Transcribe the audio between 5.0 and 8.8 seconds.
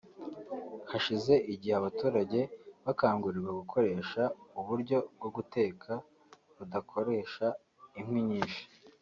bwo guteka budakoresha inkwi nyinshi